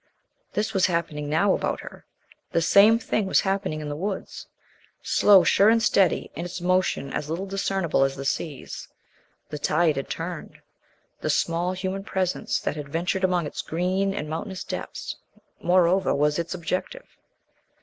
This 0.53 0.73
was 0.73 0.87
happening 0.87 1.29
now 1.29 1.53
about 1.53 1.81
her 1.81 2.07
the 2.53 2.59
same 2.63 2.97
thing 2.97 3.27
was 3.27 3.41
happening 3.41 3.81
in 3.81 3.87
the 3.89 3.95
woods 3.95 4.47
slow, 5.03 5.43
sure, 5.43 5.69
and 5.69 5.79
steady, 5.79 6.31
and 6.35 6.43
its 6.43 6.59
motion 6.59 7.13
as 7.13 7.29
little 7.29 7.45
discernible 7.45 8.03
as 8.03 8.15
the 8.15 8.25
sea's. 8.25 8.87
The 9.49 9.59
tide 9.59 9.97
had 9.97 10.09
turned. 10.09 10.57
The 11.19 11.29
small 11.29 11.73
human 11.73 12.03
presence 12.03 12.59
that 12.61 12.75
had 12.75 12.89
ventured 12.89 13.23
among 13.23 13.45
its 13.45 13.61
green 13.61 14.11
and 14.15 14.27
mountainous 14.27 14.63
depths, 14.63 15.17
moreover, 15.61 16.15
was 16.15 16.39
its 16.39 16.55
objective. 16.55 17.05